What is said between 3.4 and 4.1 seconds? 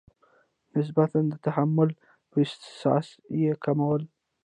یې کمول.